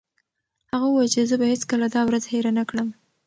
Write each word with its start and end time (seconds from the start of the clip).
هغه 0.71 0.87
وویل 0.89 1.09
چې 1.13 1.21
زه 1.29 1.35
به 1.39 1.45
هیڅکله 1.53 1.87
دا 1.95 2.01
ورځ 2.07 2.23
هېره 2.31 2.51
نه 2.59 2.63
کړم. 2.69 2.87